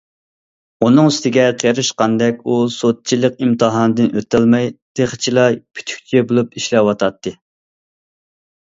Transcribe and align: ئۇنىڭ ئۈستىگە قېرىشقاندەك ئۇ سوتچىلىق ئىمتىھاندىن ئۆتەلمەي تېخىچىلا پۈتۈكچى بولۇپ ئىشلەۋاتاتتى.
ئۇنىڭ 0.85 1.09
ئۈستىگە 1.09 1.43
قېرىشقاندەك 1.63 2.41
ئۇ 2.47 2.57
سوتچىلىق 2.77 3.39
ئىمتىھاندىن 3.45 4.11
ئۆتەلمەي 4.23 4.75
تېخىچىلا 5.01 5.47
پۈتۈكچى 5.59 6.27
بولۇپ 6.33 6.61
ئىشلەۋاتاتتى. 6.63 7.39